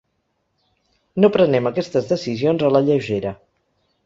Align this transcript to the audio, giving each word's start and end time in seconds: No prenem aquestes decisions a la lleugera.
No 1.23 1.29
prenem 1.35 1.69
aquestes 1.71 2.09
decisions 2.13 2.67
a 2.67 2.73
la 2.79 2.83
lleugera. 2.89 3.37